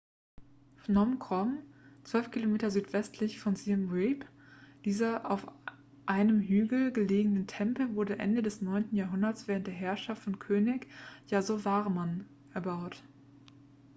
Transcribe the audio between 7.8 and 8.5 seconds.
wurde ende